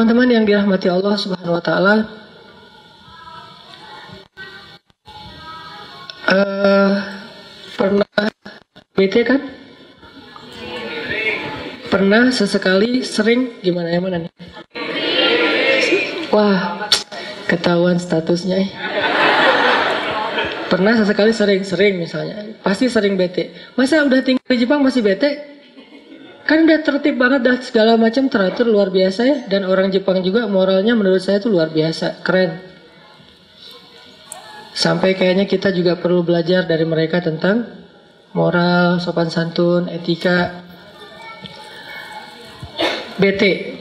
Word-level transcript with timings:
Teman-teman 0.00 0.32
yang 0.32 0.48
dirahmati 0.48 0.88
Allah 0.88 1.12
Subhanahu 1.12 1.60
wa 1.60 1.60
taala, 1.60 2.08
uh, 6.24 6.92
pernah 7.76 8.08
bete 8.96 9.20
kan? 9.28 9.44
Pernah 11.92 12.32
sesekali 12.32 13.04
sering 13.04 13.60
gimana 13.60 13.92
yang 13.92 14.08
mana 14.08 14.24
nih? 14.24 14.32
Wah, 16.32 16.88
ketahuan 17.44 18.00
statusnya. 18.00 18.56
Eh. 18.56 18.70
Pernah 20.72 20.96
sesekali 20.96 21.36
sering-sering 21.36 22.00
misalnya. 22.00 22.56
Pasti 22.64 22.88
sering 22.88 23.20
bete. 23.20 23.52
Masa 23.76 24.00
udah 24.00 24.24
tinggal 24.24 24.48
di 24.48 24.64
Jepang 24.64 24.80
masih 24.80 25.04
bete? 25.04 25.59
Kan 26.50 26.66
udah 26.66 26.82
tertib 26.82 27.14
banget 27.14 27.46
dah 27.46 27.62
segala 27.62 27.94
macam 27.94 28.26
teratur 28.26 28.66
luar 28.66 28.90
biasa 28.90 29.22
ya. 29.22 29.36
Dan 29.46 29.70
orang 29.70 29.94
Jepang 29.94 30.18
juga 30.18 30.50
moralnya 30.50 30.98
menurut 30.98 31.22
saya 31.22 31.38
itu 31.38 31.46
luar 31.46 31.70
biasa. 31.70 32.26
Keren. 32.26 32.58
Sampai 34.74 35.14
kayaknya 35.14 35.46
kita 35.46 35.70
juga 35.70 35.94
perlu 35.94 36.26
belajar 36.26 36.66
dari 36.66 36.82
mereka 36.82 37.22
tentang 37.22 37.70
moral, 38.34 38.98
sopan 38.98 39.30
santun, 39.30 39.86
etika. 39.94 40.66
Bete. 43.14 43.78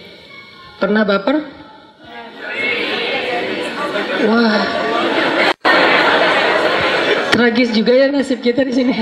Pernah 0.77 1.09
baper? 1.09 1.41
Wah, 4.29 4.61
Tragis 7.33 7.73
juga 7.73 7.97
ya 7.97 8.13
nasib 8.13 8.45
kita 8.45 8.61
di 8.61 8.73
sini. 8.77 8.93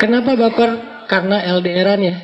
Kenapa 0.00 0.38
baper? 0.38 0.91
Karena 1.12 1.44
LDRan 1.44 2.00
ya. 2.00 2.16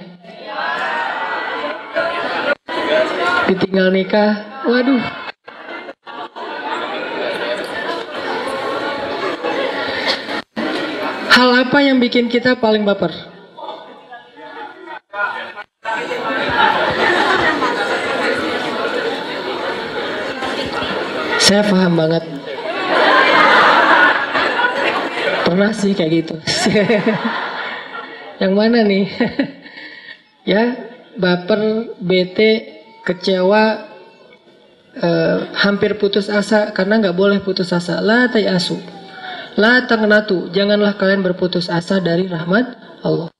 Ditinggal 3.45 3.93
nikah. 3.93 4.65
Waduh. 4.65 5.05
Hal 11.29 11.51
apa 11.69 11.79
yang 11.85 12.01
bikin 12.01 12.33
kita 12.33 12.57
paling 12.57 12.89
baper? 12.89 13.13
Saya 21.37 21.65
paham 21.65 21.93
banget 21.97 22.25
Pernah 25.45 25.77
sih 25.77 25.93
kayak 25.93 26.13
gitu. 26.25 26.35
yang 28.39 28.55
mana 28.55 28.87
nih? 28.87 29.07
ya, 30.53 30.65
baper, 31.19 31.95
bete, 31.99 32.83
kecewa, 33.03 33.89
eh, 34.95 35.39
hampir 35.59 35.99
putus 35.99 36.31
asa 36.31 36.71
karena 36.71 37.03
nggak 37.03 37.17
boleh 37.19 37.39
putus 37.43 37.75
asa. 37.75 37.99
La 38.03 38.31
asu. 38.31 38.79
La 39.59 39.85
tangnatu. 39.91 40.55
Janganlah 40.55 40.95
kalian 40.95 41.27
berputus 41.27 41.67
asa 41.67 41.99
dari 41.99 42.31
rahmat 42.31 42.79
Allah. 43.03 43.31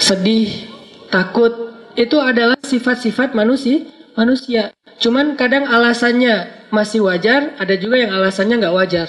Sedih, 0.00 0.68
takut, 1.12 1.52
itu 1.96 2.16
adalah 2.20 2.56
sifat-sifat 2.64 3.36
manusia. 3.36 3.84
Manusia. 4.16 4.72
Cuman 4.96 5.36
kadang 5.36 5.68
alasannya 5.68 6.68
masih 6.72 7.04
wajar, 7.04 7.52
ada 7.60 7.74
juga 7.76 8.00
yang 8.00 8.16
alasannya 8.16 8.64
nggak 8.64 8.76
wajar. 8.76 9.08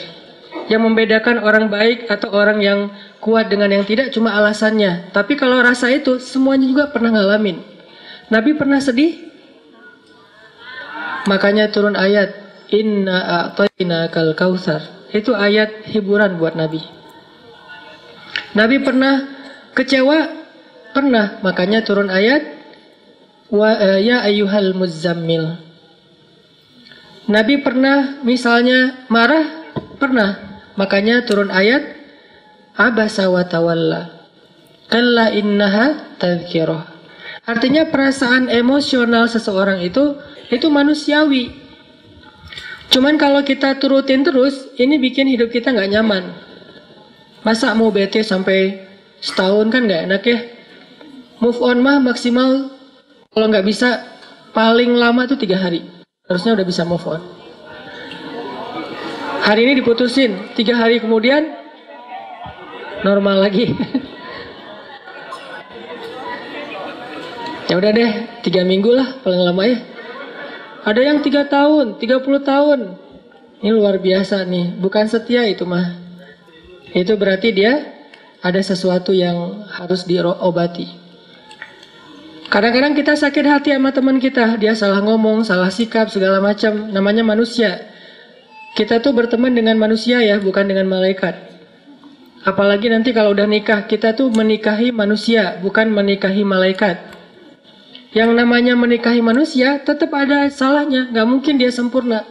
Yang 0.68 0.82
membedakan 0.84 1.40
orang 1.40 1.72
baik 1.72 2.12
atau 2.12 2.32
orang 2.36 2.60
yang 2.60 2.80
kuat 3.24 3.48
dengan 3.48 3.72
yang 3.72 3.88
tidak 3.88 4.12
cuma 4.12 4.36
alasannya. 4.36 5.12
Tapi 5.16 5.40
kalau 5.40 5.64
rasa 5.64 5.88
itu 5.92 6.20
semuanya 6.20 6.68
juga 6.68 6.92
pernah 6.92 7.16
ngalamin. 7.16 7.64
Nabi 8.28 8.52
pernah 8.60 8.84
sedih? 8.84 9.32
Makanya 11.28 11.72
turun 11.72 11.96
ayat 11.96 12.36
Inna 12.72 13.48
a'tayna 13.48 14.12
kal 14.12 14.36
kausar. 14.36 15.08
Itu 15.16 15.32
ayat 15.32 15.88
hiburan 15.88 16.36
buat 16.36 16.60
Nabi. 16.60 16.84
Nabi 18.52 18.84
pernah 18.84 19.24
kecewa? 19.72 20.36
Pernah. 20.92 21.40
Makanya 21.40 21.88
turun 21.88 22.12
ayat 22.12 22.58
Wa, 23.48 23.80
uh, 23.80 24.00
ya 24.04 24.28
ayyuhal 24.28 24.76
muzammil. 24.76 25.56
Nabi 27.32 27.64
pernah 27.64 28.20
misalnya 28.24 29.08
marah? 29.08 29.72
Pernah. 30.00 30.57
Makanya 30.78 31.26
turun 31.26 31.50
ayat 31.50 31.98
abasa 32.78 33.28
wa 33.28 33.42
tawalla. 33.44 34.14
Kalla 34.88 35.34
innaha. 35.34 36.08
Artinya 37.46 37.86
perasaan 37.94 38.50
emosional 38.50 39.30
seseorang 39.30 39.86
itu 39.86 40.18
itu 40.50 40.68
manusiawi. 40.72 41.54
Cuman 42.90 43.20
kalau 43.22 43.46
kita 43.46 43.78
turutin 43.78 44.26
terus, 44.26 44.74
ini 44.82 44.98
bikin 44.98 45.30
hidup 45.30 45.54
kita 45.54 45.70
nggak 45.76 45.92
nyaman. 45.94 46.24
Masa 47.46 47.78
mau 47.78 47.94
bete 47.94 48.26
sampai 48.26 48.90
setahun 49.22 49.70
kan 49.70 49.86
nggak 49.86 50.02
enak 50.10 50.24
ya? 50.26 50.40
Move 51.38 51.62
on 51.62 51.86
mah 51.86 52.02
maksimal 52.02 52.74
kalau 53.30 53.46
nggak 53.54 53.68
bisa 53.70 54.02
paling 54.58 54.98
lama 54.98 55.30
tuh 55.30 55.38
tiga 55.38 55.62
hari. 55.62 55.86
Harusnya 56.26 56.58
udah 56.58 56.66
bisa 56.66 56.82
move 56.82 57.06
on. 57.06 57.37
Hari 59.48 59.64
ini 59.64 59.80
diputusin, 59.80 60.52
tiga 60.60 60.76
hari 60.76 61.00
kemudian 61.00 61.48
normal 63.08 63.48
lagi. 63.48 63.72
ya 67.72 67.80
udah 67.80 67.92
deh, 67.96 68.12
tiga 68.44 68.68
minggu 68.68 68.92
lah 68.92 69.24
paling 69.24 69.40
lama 69.40 69.64
ya. 69.64 69.80
Ada 70.84 71.00
yang 71.00 71.24
tiga 71.24 71.48
tahun, 71.48 71.96
tiga 71.96 72.20
puluh 72.20 72.44
tahun. 72.44 73.00
Ini 73.64 73.72
luar 73.72 74.04
biasa 74.04 74.44
nih, 74.44 74.84
bukan 74.84 75.08
setia 75.08 75.48
itu 75.48 75.64
mah. 75.64 75.96
Itu 76.92 77.16
berarti 77.16 77.56
dia 77.56 78.04
ada 78.44 78.60
sesuatu 78.60 79.16
yang 79.16 79.64
harus 79.80 80.04
diobati. 80.04 80.92
Kadang-kadang 82.52 83.00
kita 83.00 83.16
sakit 83.16 83.46
hati 83.48 83.72
sama 83.72 83.96
teman 83.96 84.20
kita, 84.20 84.60
dia 84.60 84.76
salah 84.76 85.00
ngomong, 85.00 85.48
salah 85.48 85.72
sikap, 85.72 86.12
segala 86.12 86.44
macam. 86.44 86.92
Namanya 86.92 87.24
manusia. 87.24 87.96
Kita 88.78 89.02
tuh 89.02 89.10
berteman 89.10 89.58
dengan 89.58 89.74
manusia 89.82 90.22
ya, 90.22 90.38
bukan 90.38 90.70
dengan 90.70 90.86
malaikat. 90.86 91.34
Apalagi 92.46 92.94
nanti 92.94 93.10
kalau 93.10 93.34
udah 93.34 93.50
nikah, 93.50 93.90
kita 93.90 94.14
tuh 94.14 94.30
menikahi 94.30 94.94
manusia, 94.94 95.58
bukan 95.66 95.90
menikahi 95.90 96.46
malaikat. 96.46 97.02
Yang 98.14 98.38
namanya 98.38 98.78
menikahi 98.78 99.26
manusia 99.26 99.82
tetap 99.82 100.14
ada 100.14 100.46
salahnya, 100.54 101.10
nggak 101.10 101.26
mungkin 101.26 101.58
dia 101.58 101.74
sempurna. 101.74 102.22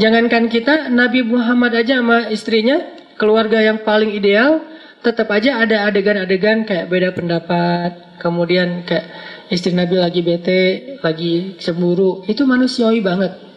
Jangankan 0.00 0.48
kita, 0.48 0.88
Nabi 0.88 1.20
Muhammad 1.28 1.76
aja 1.76 2.00
sama 2.00 2.32
istrinya, 2.32 2.80
keluarga 3.20 3.60
yang 3.60 3.84
paling 3.84 4.16
ideal, 4.16 4.64
tetap 5.04 5.28
aja 5.28 5.60
ada 5.60 5.92
adegan-adegan 5.92 6.64
kayak 6.64 6.88
beda 6.88 7.12
pendapat, 7.12 8.16
kemudian 8.16 8.80
kayak 8.88 9.12
istri 9.52 9.76
Nabi 9.76 10.00
lagi 10.00 10.24
bete, 10.24 10.62
lagi 11.04 11.60
cemburu, 11.60 12.24
itu 12.24 12.48
manusiawi 12.48 13.04
banget. 13.04 13.47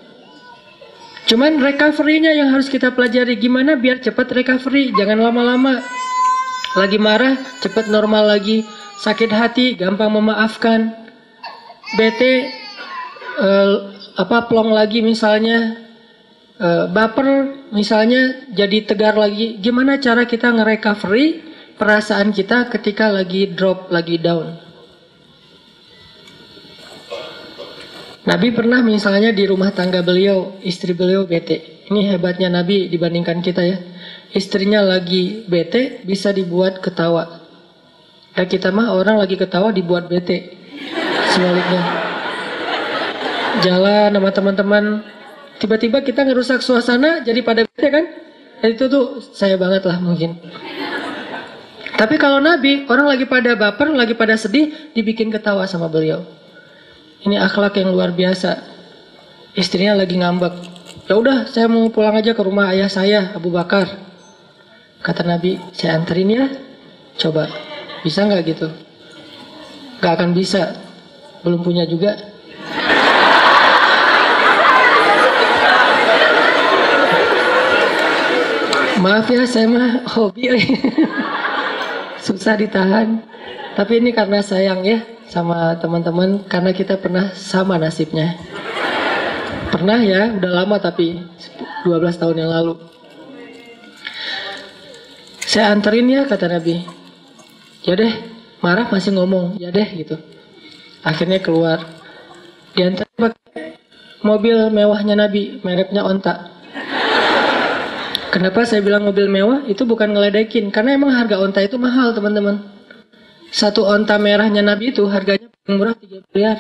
Cuman 1.29 1.61
recovery-nya 1.61 2.33
yang 2.33 2.49
harus 2.49 2.67
kita 2.67 2.91
pelajari 2.91 3.37
gimana 3.37 3.77
biar 3.77 4.01
cepat 4.01 4.33
recovery, 4.33 4.91
jangan 4.97 5.21
lama-lama. 5.21 5.83
Lagi 6.79 6.97
marah, 6.97 7.35
cepat 7.59 7.91
normal 7.91 8.31
lagi. 8.31 8.63
Sakit 9.01 9.31
hati, 9.33 9.75
gampang 9.75 10.13
memaafkan. 10.13 10.93
Bete, 11.97 12.47
uh, 13.41 13.91
apa 14.15 14.47
plong 14.47 14.71
lagi 14.71 15.03
misalnya, 15.03 15.75
uh, 16.61 16.85
baper 16.87 17.67
misalnya 17.75 18.47
jadi 18.55 18.87
tegar 18.87 19.19
lagi. 19.19 19.59
Gimana 19.59 19.99
cara 19.99 20.23
kita 20.23 20.53
nge-recovery 20.55 21.43
perasaan 21.75 22.31
kita 22.31 22.71
ketika 22.71 23.11
lagi 23.11 23.51
drop, 23.51 23.91
lagi 23.91 24.21
down? 24.21 24.70
Nabi 28.21 28.53
pernah 28.53 28.85
misalnya 28.85 29.33
di 29.33 29.49
rumah 29.49 29.73
tangga 29.73 30.05
beliau, 30.05 30.61
istri 30.61 30.93
beliau 30.93 31.25
bete. 31.25 31.81
Ini 31.89 32.13
hebatnya 32.13 32.53
Nabi 32.53 32.85
dibandingkan 32.85 33.41
kita 33.41 33.65
ya. 33.65 33.77
Istrinya 34.29 34.85
lagi 34.85 35.43
bete 35.49 36.05
bisa 36.05 36.29
dibuat 36.29 36.85
ketawa. 36.85 37.41
Dan 38.37 38.45
kita 38.45 38.69
mah 38.69 38.93
orang 38.93 39.17
lagi 39.17 39.33
ketawa 39.35 39.73
dibuat 39.73 40.05
bete. 40.05 40.53
Sebaliknya. 41.33 41.81
Jalan 43.65 44.13
sama 44.13 44.29
teman-teman. 44.29 44.83
Tiba-tiba 45.57 46.05
kita 46.05 46.21
ngerusak 46.21 46.61
suasana 46.61 47.25
jadi 47.25 47.41
pada 47.41 47.65
bete 47.65 47.89
kan? 47.89 48.05
itu 48.61 48.85
tuh 48.85 49.17
saya 49.33 49.57
banget 49.57 49.81
lah 49.89 49.97
mungkin. 49.97 50.37
Tapi 51.97 52.15
kalau 52.21 52.37
Nabi, 52.37 52.85
orang 52.85 53.09
lagi 53.09 53.25
pada 53.25 53.57
baper, 53.57 53.89
lagi 53.93 54.13
pada 54.13 54.37
sedih, 54.37 54.93
dibikin 54.93 55.33
ketawa 55.33 55.65
sama 55.65 55.89
beliau. 55.89 56.21
Ini 57.21 57.37
akhlak 57.37 57.77
yang 57.77 57.93
luar 57.93 58.17
biasa. 58.17 58.57
Istrinya 59.53 59.93
lagi 59.93 60.17
ngambek. 60.17 60.57
Ya 61.05 61.21
udah, 61.21 61.45
saya 61.45 61.69
mau 61.69 61.85
pulang 61.93 62.17
aja 62.17 62.33
ke 62.33 62.41
rumah 62.41 62.73
ayah 62.73 62.89
saya, 62.89 63.29
Abu 63.37 63.53
Bakar. 63.53 63.85
Kata 65.05 65.21
Nabi, 65.21 65.61
saya 65.69 66.01
anterin 66.01 66.33
ya. 66.33 66.45
Coba, 67.21 67.45
bisa 68.01 68.25
nggak 68.25 68.41
gitu? 68.49 68.67
Gak 70.01 70.17
akan 70.17 70.33
bisa. 70.33 70.89
belum 71.41 71.65
punya 71.65 71.89
juga. 71.89 72.13
Maaf 79.01 79.25
ya, 79.29 79.45
saya 79.49 79.65
mah 79.69 80.05
hobi. 80.05 80.53
Susah 82.25 82.53
ditahan. 82.57 83.25
Tapi 83.73 83.97
ini 83.97 84.13
karena 84.13 84.45
sayang 84.45 84.85
ya 84.85 85.01
sama 85.31 85.79
teman-teman 85.79 86.43
karena 86.43 86.75
kita 86.75 86.99
pernah 86.99 87.31
sama 87.31 87.79
nasibnya. 87.79 88.35
Pernah 89.71 90.03
ya, 90.03 90.35
udah 90.35 90.51
lama 90.51 90.75
tapi 90.83 91.23
12 91.87 92.19
tahun 92.19 92.43
yang 92.43 92.51
lalu. 92.51 92.75
Saya 95.47 95.71
anterin 95.71 96.11
ya 96.11 96.27
kata 96.27 96.51
Nabi. 96.51 96.83
Ya 97.87 97.95
deh, 97.95 98.11
marah 98.59 98.91
masih 98.91 99.15
ngomong, 99.15 99.55
ya 99.55 99.71
deh 99.71 99.87
gitu. 99.95 100.19
Akhirnya 100.99 101.39
keluar. 101.39 101.79
Diantar 102.75 103.07
pakai 103.15 103.79
mobil 104.27 104.67
mewahnya 104.67 105.15
Nabi, 105.15 105.63
mereknya 105.63 106.03
Onta. 106.03 106.51
Kenapa 108.31 108.63
saya 108.63 108.83
bilang 108.83 109.07
mobil 109.07 109.27
mewah? 109.31 109.63
Itu 109.67 109.87
bukan 109.87 110.11
ngeledekin, 110.11 110.71
karena 110.71 110.95
emang 110.95 111.11
harga 111.11 111.35
onta 111.35 111.59
itu 111.59 111.75
mahal 111.75 112.15
teman-teman. 112.15 112.63
Satu 113.51 113.83
onta 113.83 114.15
merahnya 114.15 114.63
Nabi 114.63 114.95
itu 114.95 115.03
harganya 115.11 115.51
paling 115.67 115.75
murah 115.75 115.95
3 115.99 116.23
miliar. 116.31 116.57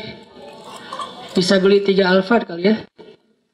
Bisa 1.31 1.55
beli 1.63 1.79
3 1.87 2.03
Alphard 2.03 2.51
kali 2.51 2.67
ya. 2.67 2.83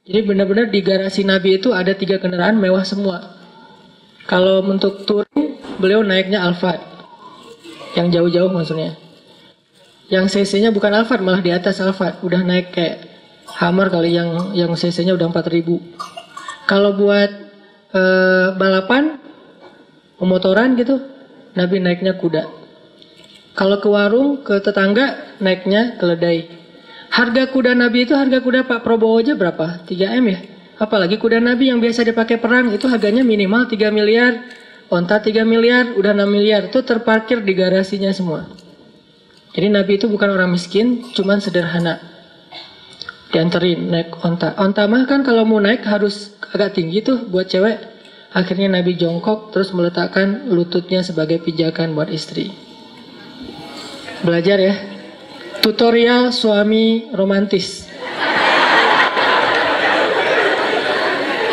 Jadi 0.07 0.23
benar-benar 0.25 0.73
di 0.73 0.79
garasi 0.81 1.21
Nabi 1.21 1.61
itu 1.61 1.75
ada 1.75 1.91
tiga 1.91 2.17
kendaraan 2.17 2.57
mewah 2.57 2.81
semua. 2.81 3.37
Kalau 4.23 4.63
untuk 4.63 5.03
touring, 5.03 5.59
beliau 5.77 5.99
naiknya 5.99 6.47
Alphard. 6.47 6.79
Yang 7.93 8.07
jauh-jauh 8.15 8.51
maksudnya. 8.51 8.95
Yang 10.07 10.33
cc-nya 10.33 10.71
bukan 10.71 10.95
Alphard, 10.95 11.19
malah 11.19 11.43
di 11.43 11.51
atas 11.51 11.83
Alphard. 11.83 12.23
Udah 12.23 12.39
naik 12.39 12.71
kayak 12.71 13.03
Hammer 13.59 13.91
kali 13.91 14.15
yang 14.15 14.55
yang 14.55 14.71
cc-nya 14.73 15.13
udah 15.13 15.27
4000. 15.27 16.65
Kalau 16.71 16.95
buat 16.95 17.31
eh, 17.91 18.47
balapan, 18.55 19.19
pemotoran 20.15 20.79
gitu, 20.79 21.03
Nabi 21.51 21.83
naiknya 21.83 22.15
kuda. 22.15 22.56
Kalau 23.57 23.81
ke 23.81 23.89
warung, 23.89 24.45
ke 24.45 24.61
tetangga, 24.61 25.33
naiknya 25.41 25.97
keledai. 25.97 26.45
Harga 27.09 27.49
kuda 27.49 27.73
Nabi 27.73 28.05
itu 28.05 28.13
harga 28.13 28.37
kuda 28.37 28.69
Pak 28.69 28.85
Prabowo 28.85 29.17
aja 29.17 29.33
berapa? 29.33 29.81
3M 29.89 30.25
ya? 30.29 30.39
Apalagi 30.77 31.17
kuda 31.17 31.41
Nabi 31.41 31.73
yang 31.73 31.81
biasa 31.81 32.05
dipakai 32.05 32.37
perang 32.37 32.69
itu 32.69 32.85
harganya 32.85 33.25
minimal 33.25 33.65
3 33.65 33.89
miliar. 33.89 34.45
Onta 34.93 35.17
3 35.17 35.41
miliar, 35.41 35.97
udah 35.97 36.13
6 36.13 36.29
miliar. 36.29 36.69
Itu 36.69 36.85
terparkir 36.85 37.41
di 37.41 37.57
garasinya 37.57 38.13
semua. 38.13 38.45
Jadi 39.57 39.73
Nabi 39.73 39.97
itu 39.97 40.05
bukan 40.05 40.37
orang 40.37 40.53
miskin, 40.53 41.01
cuman 41.17 41.41
sederhana. 41.41 41.97
Dianterin 43.33 43.89
naik 43.89 44.21
onta. 44.21 44.53
Onta 44.53 44.85
mah 44.85 45.09
kan 45.09 45.25
kalau 45.25 45.49
mau 45.49 45.57
naik 45.57 45.81
harus 45.81 46.37
agak 46.53 46.77
tinggi 46.77 47.01
tuh 47.01 47.25
buat 47.25 47.49
cewek. 47.49 47.81
Akhirnya 48.37 48.69
Nabi 48.69 48.93
jongkok 48.93 49.49
terus 49.49 49.73
meletakkan 49.73 50.45
lututnya 50.53 51.01
sebagai 51.01 51.41
pijakan 51.41 51.97
buat 51.97 52.13
istri. 52.13 52.66
Belajar 54.25 54.57
ya. 54.57 54.75
Tutorial 55.61 56.33
suami 56.33 57.11
romantis. 57.13 57.85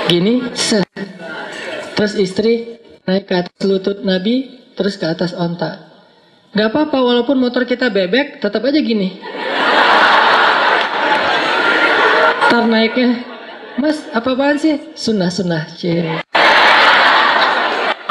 Gini, 0.09 0.45
set. 0.57 0.85
Terus 1.97 2.15
istri 2.17 2.81
naik 3.05 3.29
ke 3.29 3.35
atas 3.45 3.61
lutut 3.65 4.01
Nabi, 4.01 4.65
terus 4.77 4.97
ke 4.97 5.05
atas 5.05 5.37
onta. 5.37 5.93
Gak 6.55 6.71
apa-apa, 6.71 7.03
walaupun 7.03 7.37
motor 7.37 7.67
kita 7.67 7.91
bebek, 7.91 8.39
tetap 8.39 8.63
aja 8.63 8.79
gini. 8.79 9.19
Ntar 12.49 12.65
naiknya, 12.71 13.27
Mas, 13.77 14.07
apa-apaan 14.15 14.57
sih? 14.57 14.79
Sunnah-sunnah, 14.95 15.75
cie. 15.75 16.24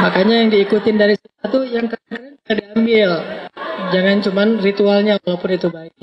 Makanya 0.04 0.36
yang 0.44 0.50
diikutin 0.52 1.00
dari 1.00 1.16
satu 1.16 1.64
yang 1.64 1.88
keren 1.88 2.36
diambil. 2.44 3.24
Jangan 3.96 4.20
cuman 4.20 4.48
ritualnya 4.60 5.16
walaupun 5.24 5.50
itu 5.56 5.72
baik. 5.72 5.96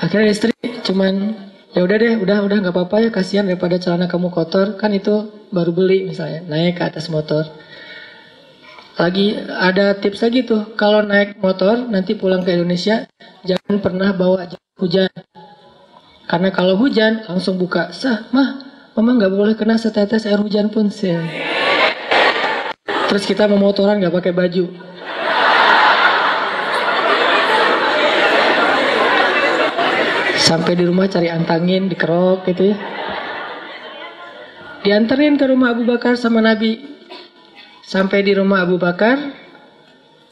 Akhirnya 0.00 0.32
istri 0.32 0.56
cuman 0.80 1.36
ya 1.76 1.84
udah 1.84 1.96
deh, 2.00 2.16
udah 2.16 2.40
udah 2.40 2.56
nggak 2.64 2.72
apa-apa 2.72 2.96
ya 3.04 3.10
kasihan 3.12 3.44
daripada 3.44 3.76
celana 3.76 4.08
kamu 4.08 4.32
kotor 4.32 4.80
kan 4.80 4.88
itu 4.96 5.28
baru 5.52 5.76
beli 5.76 6.08
misalnya 6.08 6.40
naik 6.48 6.80
ke 6.80 6.82
atas 6.88 7.12
motor. 7.12 7.44
Lagi 8.96 9.36
ada 9.36 10.00
tips 10.00 10.24
lagi 10.24 10.40
tuh 10.48 10.72
kalau 10.80 11.04
naik 11.04 11.36
motor 11.44 11.76
nanti 11.92 12.16
pulang 12.16 12.40
ke 12.40 12.56
Indonesia 12.56 13.04
jangan 13.44 13.84
pernah 13.84 14.16
bawa 14.16 14.48
hujan. 14.80 15.12
Karena 16.24 16.48
kalau 16.56 16.80
hujan 16.80 17.20
langsung 17.28 17.60
buka 17.60 17.92
sah 17.92 18.32
mah 18.32 18.64
mama 18.96 19.20
nggak 19.20 19.32
boleh 19.36 19.54
kena 19.60 19.76
setetes 19.76 20.24
air 20.24 20.40
hujan 20.40 20.72
pun 20.72 20.88
sih. 20.88 21.12
Terus 23.10 23.26
kita 23.26 23.50
memotoran 23.50 23.98
nggak 23.98 24.14
pakai 24.14 24.30
baju. 24.30 24.64
Sampai 30.38 30.78
di 30.78 30.86
rumah 30.86 31.10
cari 31.10 31.26
antangin, 31.26 31.90
dikerok 31.90 32.46
gitu 32.46 32.70
ya. 32.70 32.76
Dianterin 34.86 35.34
ke 35.34 35.44
rumah 35.50 35.74
Abu 35.74 35.82
Bakar 35.82 36.14
sama 36.14 36.38
Nabi. 36.38 36.86
Sampai 37.82 38.22
di 38.22 38.30
rumah 38.30 38.62
Abu 38.62 38.78
Bakar, 38.78 39.18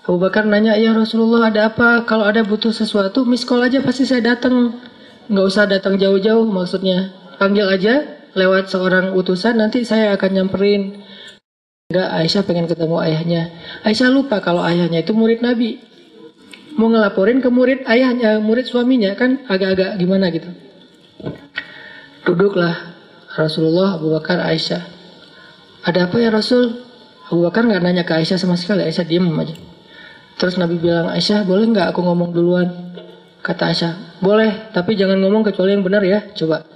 Abu 0.06 0.16
Bakar 0.22 0.46
nanya, 0.46 0.78
ya 0.78 0.94
Rasulullah 0.94 1.50
ada 1.50 1.74
apa? 1.74 2.06
Kalau 2.06 2.24
ada 2.24 2.46
butuh 2.46 2.70
sesuatu, 2.70 3.26
miss 3.26 3.42
call 3.42 3.66
aja 3.66 3.82
pasti 3.82 4.06
saya 4.06 4.22
datang. 4.22 4.78
Nggak 5.26 5.46
usah 5.50 5.66
datang 5.66 5.98
jauh-jauh 5.98 6.46
maksudnya. 6.46 7.10
Panggil 7.36 7.66
aja 7.68 8.06
lewat 8.38 8.70
seorang 8.70 9.12
utusan, 9.18 9.58
nanti 9.58 9.82
saya 9.82 10.14
akan 10.14 10.30
nyamperin. 10.30 11.02
Enggak, 11.88 12.20
Aisyah 12.20 12.44
pengen 12.44 12.68
ketemu 12.68 13.00
ayahnya. 13.00 13.48
Aisyah 13.80 14.12
lupa 14.12 14.44
kalau 14.44 14.60
ayahnya 14.60 15.00
itu 15.00 15.16
murid 15.16 15.40
Nabi. 15.40 15.80
Mau 16.76 16.92
ngelaporin 16.92 17.40
ke 17.40 17.48
murid 17.48 17.88
ayahnya, 17.88 18.44
murid 18.44 18.68
suaminya 18.68 19.16
kan 19.16 19.40
agak-agak 19.48 19.96
gimana 19.96 20.28
gitu. 20.28 20.52
Duduklah 22.28 22.92
Rasulullah, 23.40 23.96
Abu 23.96 24.12
Bakar, 24.12 24.36
Aisyah. 24.36 24.84
Ada 25.88 26.12
apa 26.12 26.20
ya 26.20 26.28
Rasul? 26.28 26.76
Abu 27.32 27.48
Bakar 27.48 27.64
nggak 27.64 27.80
nanya 27.80 28.04
ke 28.04 28.20
Aisyah 28.20 28.36
sama 28.36 28.60
sekali, 28.60 28.84
Aisyah 28.84 29.08
diem 29.08 29.24
aja. 29.24 29.56
Terus 30.36 30.60
Nabi 30.60 30.76
bilang, 30.76 31.08
Aisyah 31.08 31.48
boleh 31.48 31.72
nggak 31.72 31.88
aku 31.96 32.04
ngomong 32.04 32.36
duluan? 32.36 32.68
Kata 33.40 33.72
Aisyah, 33.72 34.20
boleh, 34.20 34.76
tapi 34.76 34.92
jangan 34.92 35.16
ngomong 35.24 35.40
kecuali 35.40 35.72
yang 35.72 35.80
benar 35.80 36.04
ya. 36.04 36.20
Coba, 36.36 36.68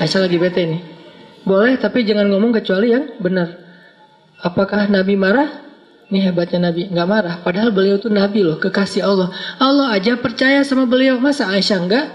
Aisyah 0.00 0.24
lagi 0.24 0.40
bete 0.40 0.64
nih. 0.64 0.80
Boleh, 1.44 1.76
tapi 1.76 2.00
jangan 2.08 2.32
ngomong 2.32 2.56
kecuali 2.56 2.96
yang 2.96 3.20
benar. 3.20 3.63
Apakah 4.44 4.92
Nabi 4.92 5.16
marah? 5.16 5.64
Ini 6.12 6.20
hebatnya 6.28 6.68
Nabi, 6.68 6.92
nggak 6.92 7.08
marah. 7.08 7.36
Padahal 7.40 7.72
beliau 7.72 7.96
tuh 7.96 8.12
Nabi 8.12 8.44
loh, 8.44 8.60
kekasih 8.60 9.00
Allah. 9.00 9.32
Allah 9.56 9.96
aja 9.96 10.20
percaya 10.20 10.60
sama 10.60 10.84
beliau, 10.84 11.16
masa 11.16 11.48
Aisyah 11.48 11.80
enggak? 11.80 12.06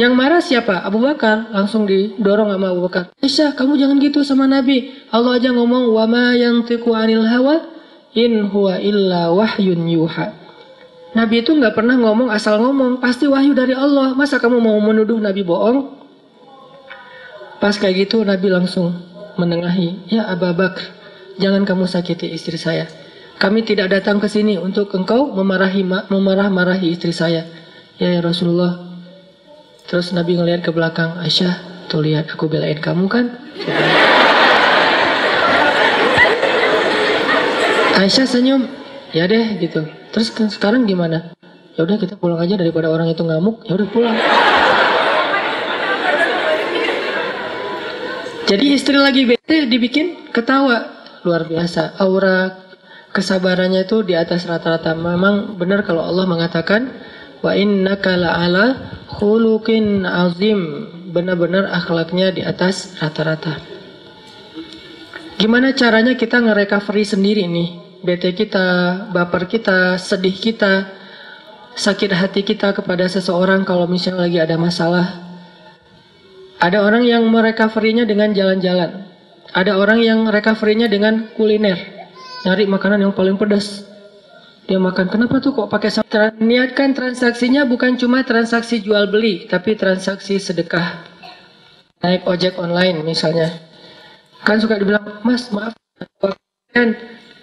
Yang 0.00 0.12
marah 0.16 0.40
siapa? 0.40 0.80
Abu 0.80 1.04
Bakar. 1.04 1.52
Langsung 1.52 1.84
didorong 1.84 2.48
sama 2.48 2.72
Abu 2.72 2.88
Bakar. 2.88 3.12
Aisyah, 3.20 3.52
kamu 3.52 3.76
jangan 3.76 3.96
gitu 4.00 4.24
sama 4.24 4.48
Nabi. 4.48 4.96
Allah 5.12 5.36
aja 5.36 5.52
ngomong, 5.52 5.92
wama 5.92 6.32
yang 6.40 6.64
tiku 6.64 6.96
anil 6.96 7.28
hawa, 7.28 7.68
in 8.16 8.48
huwa 8.48 8.80
illa 8.80 9.28
wahyun 9.28 9.84
yuha. 9.84 10.32
Nabi 11.12 11.44
itu 11.44 11.52
nggak 11.52 11.76
pernah 11.76 12.00
ngomong 12.00 12.32
asal 12.32 12.58
ngomong, 12.64 12.98
pasti 12.98 13.28
wahyu 13.28 13.52
dari 13.52 13.76
Allah. 13.76 14.16
Masa 14.16 14.40
kamu 14.40 14.56
mau 14.56 14.80
menuduh 14.80 15.20
Nabi 15.20 15.44
bohong? 15.44 16.00
Pas 17.60 17.76
kayak 17.76 18.08
gitu 18.08 18.24
Nabi 18.24 18.50
langsung 18.50 19.13
menengahi, 19.36 20.08
ya 20.10 20.28
Abu 20.30 20.50
Bakar, 20.54 20.94
jangan 21.36 21.66
kamu 21.66 21.84
sakiti 21.90 22.30
istri 22.30 22.58
saya. 22.58 22.86
Kami 23.34 23.66
tidak 23.66 23.90
datang 23.90 24.22
ke 24.22 24.30
sini 24.30 24.54
untuk 24.56 24.94
engkau 24.94 25.34
memarahi 25.34 25.82
memarah-marahi 25.84 26.94
istri 26.94 27.10
saya. 27.10 27.44
Ya, 27.98 28.14
ya 28.14 28.20
Rasulullah. 28.22 28.78
Terus 29.90 30.14
Nabi 30.14 30.38
ngelihat 30.38 30.62
ke 30.62 30.70
belakang, 30.70 31.18
Aisyah, 31.18 31.86
tuh 31.90 32.00
lihat 32.00 32.30
aku 32.30 32.46
belain 32.46 32.78
kamu 32.78 33.04
kan? 33.10 33.26
Aisyah 37.94 38.26
senyum, 38.26 38.70
ya 39.14 39.26
deh 39.26 39.58
gitu. 39.62 39.86
Terus 40.14 40.30
sekarang 40.30 40.86
gimana? 40.86 41.34
Ya 41.74 41.82
udah 41.82 41.98
kita 41.98 42.14
pulang 42.14 42.38
aja 42.38 42.54
daripada 42.54 42.86
orang 42.86 43.10
itu 43.10 43.26
ngamuk. 43.26 43.66
Ya 43.66 43.74
udah 43.74 43.88
pulang. 43.90 44.14
Jadi 48.44 48.76
istri 48.76 49.00
lagi 49.00 49.24
bete 49.24 49.64
dibikin 49.64 50.28
ketawa 50.28 50.84
luar 51.24 51.48
biasa. 51.48 51.96
Aura 51.96 52.52
kesabarannya 53.16 53.88
itu 53.88 54.04
di 54.04 54.12
atas 54.12 54.44
rata-rata. 54.44 54.92
Memang 54.92 55.56
benar 55.56 55.80
kalau 55.80 56.04
Allah 56.04 56.28
mengatakan 56.28 56.92
wa 57.40 57.56
innaka 57.56 58.20
la'ala 58.20 58.92
khuluqin 59.16 60.04
azim. 60.04 60.60
Benar-benar 61.08 61.72
akhlaknya 61.72 62.36
di 62.36 62.44
atas 62.44 63.00
rata-rata. 63.00 63.64
Gimana 65.40 65.72
caranya 65.72 66.12
kita 66.12 66.44
nge-recovery 66.44 67.04
sendiri 67.08 67.48
nih? 67.48 67.80
Bete 68.04 68.36
kita, 68.36 69.08
baper 69.08 69.48
kita, 69.48 69.96
sedih 69.96 70.36
kita. 70.36 71.00
sakit 71.74 72.14
hati 72.14 72.46
kita 72.46 72.70
kepada 72.70 73.10
seseorang 73.10 73.66
kalau 73.66 73.90
misalnya 73.90 74.30
lagi 74.30 74.38
ada 74.38 74.54
masalah. 74.54 75.23
Ada 76.62 76.82
orang 76.84 77.02
yang 77.06 77.26
merecovery-nya 77.30 78.06
dengan 78.06 78.30
jalan-jalan. 78.30 79.10
Ada 79.54 79.78
orang 79.78 80.02
yang 80.02 80.26
recovery-nya 80.26 80.90
dengan 80.90 81.30
kuliner. 81.38 81.78
Nyari 82.42 82.66
makanan 82.66 83.06
yang 83.06 83.14
paling 83.14 83.38
pedas. 83.38 83.86
Dia 84.64 84.80
makan. 84.80 85.12
Kenapa 85.12 85.38
tuh 85.44 85.52
kok 85.52 85.68
pakai 85.68 85.92
sama? 85.92 86.32
Niatkan 86.40 86.96
transaksinya 86.96 87.68
bukan 87.68 88.00
cuma 88.00 88.24
transaksi 88.24 88.80
jual 88.80 89.12
beli, 89.12 89.44
tapi 89.44 89.76
transaksi 89.76 90.40
sedekah. 90.40 91.04
Naik 92.00 92.24
ojek 92.24 92.56
online 92.56 93.04
misalnya. 93.04 93.52
Kan 94.44 94.60
suka 94.60 94.76
dibilang, 94.76 95.24
Mas 95.24 95.48
maaf, 95.52 95.72
kan, 96.72 96.96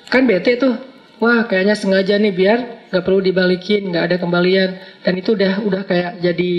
kan 0.09 0.23
bete 0.25 0.57
tuh. 0.57 0.77
Wah 1.21 1.45
kayaknya 1.45 1.77
sengaja 1.77 2.17
nih 2.17 2.33
biar 2.33 2.59
nggak 2.89 3.05
perlu 3.05 3.21
dibalikin, 3.21 3.93
nggak 3.93 4.05
ada 4.09 4.15
kembalian. 4.17 4.81
Dan 5.05 5.13
itu 5.21 5.37
udah 5.37 5.61
udah 5.61 5.81
kayak 5.85 6.21
jadi 6.25 6.51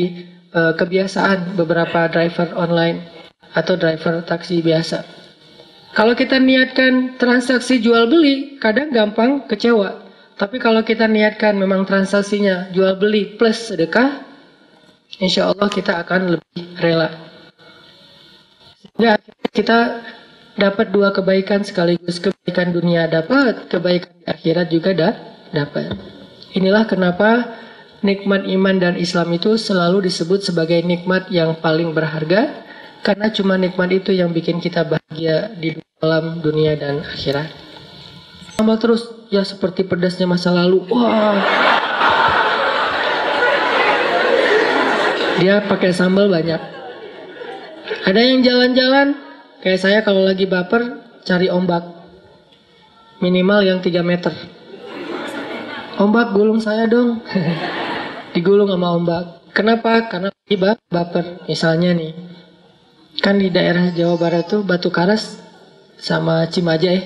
uh, 0.52 0.72
kebiasaan 0.76 1.56
beberapa 1.56 2.08
driver 2.08 2.52
online 2.56 3.04
atau 3.52 3.76
driver 3.76 4.24
taksi 4.24 4.64
biasa. 4.64 5.04
Kalau 5.92 6.16
kita 6.16 6.40
niatkan 6.40 7.20
transaksi 7.20 7.76
jual 7.76 8.08
beli, 8.08 8.56
kadang 8.56 8.88
gampang 8.88 9.44
kecewa. 9.44 10.00
Tapi 10.40 10.56
kalau 10.56 10.80
kita 10.80 11.04
niatkan 11.04 11.52
memang 11.60 11.84
transaksinya 11.84 12.72
jual 12.72 12.96
beli 12.96 13.36
plus 13.36 13.68
sedekah, 13.68 14.24
insya 15.20 15.52
Allah 15.52 15.68
kita 15.68 16.00
akan 16.00 16.40
lebih 16.40 16.64
rela. 16.80 17.12
Sehingga 18.80 19.20
kita 19.52 19.78
dapat 20.56 20.96
dua 20.96 21.12
kebaikan 21.12 21.60
sekaligus 21.60 22.16
kebaikan 22.16 22.72
dunia 22.72 23.04
dapat, 23.08 23.68
kebaikan 23.68 24.16
akhirat 24.24 24.72
juga 24.72 24.96
dapat. 25.52 25.92
Inilah 26.56 26.88
kenapa 26.88 27.52
nikmat 28.02 28.44
iman 28.50 28.76
dan 28.82 28.94
Islam 28.98 29.30
itu 29.32 29.54
selalu 29.54 30.10
disebut 30.10 30.42
sebagai 30.42 30.82
nikmat 30.82 31.30
yang 31.30 31.54
paling 31.62 31.94
berharga 31.94 32.66
karena 33.02 33.30
cuma 33.30 33.54
nikmat 33.54 33.90
itu 33.94 34.10
yang 34.10 34.34
bikin 34.34 34.58
kita 34.58 34.82
bahagia 34.86 35.54
di 35.58 35.78
dalam 36.02 36.42
dunia 36.42 36.74
dan 36.74 37.02
akhirat. 37.02 37.50
Tambah 38.58 38.78
terus 38.78 39.02
ya 39.30 39.46
seperti 39.46 39.86
pedasnya 39.86 40.26
masa 40.26 40.50
lalu. 40.50 40.82
Wah. 40.90 41.38
Dia 45.42 45.62
pakai 45.66 45.90
sambal 45.90 46.30
banyak. 46.30 46.62
Ada 48.06 48.20
yang 48.22 48.46
jalan-jalan 48.46 49.18
kayak 49.62 49.80
saya 49.82 49.98
kalau 50.06 50.22
lagi 50.22 50.46
baper 50.46 51.02
cari 51.26 51.50
ombak. 51.50 51.86
Minimal 53.22 53.62
yang 53.62 53.78
3 53.78 54.02
meter. 54.02 54.34
Ombak 55.98 56.34
gulung 56.34 56.58
saya 56.58 56.90
dong. 56.90 57.22
Digulung 58.32 58.72
sama 58.72 58.96
ombak. 58.96 59.24
Kenapa? 59.52 60.08
Karena 60.08 60.32
lagi 60.32 60.56
baper. 60.88 61.44
Misalnya 61.44 61.92
nih, 61.92 62.16
kan 63.20 63.36
di 63.36 63.52
daerah 63.52 63.92
Jawa 63.92 64.16
Barat 64.16 64.48
tuh 64.48 64.64
Batu 64.64 64.88
Karas 64.88 65.36
sama 66.00 66.48
Cimaja 66.48 66.96
ya. 66.96 67.02